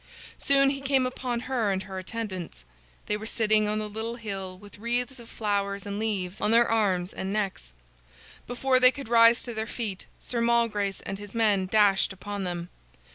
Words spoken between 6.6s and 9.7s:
arms and necks. Before they could rise to their